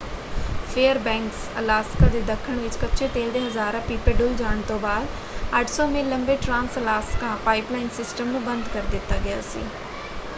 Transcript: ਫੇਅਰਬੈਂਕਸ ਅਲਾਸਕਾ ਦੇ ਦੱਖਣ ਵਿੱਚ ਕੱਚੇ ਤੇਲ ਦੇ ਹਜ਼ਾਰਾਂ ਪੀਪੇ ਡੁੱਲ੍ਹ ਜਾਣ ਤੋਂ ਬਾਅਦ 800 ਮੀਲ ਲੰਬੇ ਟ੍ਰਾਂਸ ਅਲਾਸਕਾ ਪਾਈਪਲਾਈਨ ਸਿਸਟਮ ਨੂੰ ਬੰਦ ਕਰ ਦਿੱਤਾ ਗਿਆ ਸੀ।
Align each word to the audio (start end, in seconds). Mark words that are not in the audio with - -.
ਫੇਅਰਬੈਂਕਸ 0.67 1.41
ਅਲਾਸਕਾ 1.59 2.07
ਦੇ 2.07 2.21
ਦੱਖਣ 2.23 2.55
ਵਿੱਚ 2.57 2.77
ਕੱਚੇ 2.77 3.07
ਤੇਲ 3.09 3.31
ਦੇ 3.31 3.39
ਹਜ਼ਾਰਾਂ 3.41 3.81
ਪੀਪੇ 3.81 4.13
ਡੁੱਲ੍ਹ 4.13 4.35
ਜਾਣ 4.37 4.61
ਤੋਂ 4.67 4.79
ਬਾਅਦ 4.79 5.07
800 5.59 5.87
ਮੀਲ 5.91 6.09
ਲੰਬੇ 6.09 6.37
ਟ੍ਰਾਂਸ 6.37 6.77
ਅਲਾਸਕਾ 6.77 7.35
ਪਾਈਪਲਾਈਨ 7.45 7.89
ਸਿਸਟਮ 7.97 8.31
ਨੂੰ 8.31 8.43
ਬੰਦ 8.43 8.67
ਕਰ 8.69 8.89
ਦਿੱਤਾ 8.91 9.17
ਗਿਆ 9.19 9.39
ਸੀ। 9.49 9.63